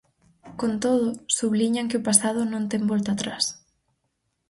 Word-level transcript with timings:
Con 0.59 0.71
todo, 0.83 1.07
subliñan 1.37 1.89
que 1.89 1.99
o 2.01 2.05
pasado 2.07 2.41
non 2.51 2.63
ten 2.71 2.83
volta 2.91 3.09
atrás. 3.13 3.43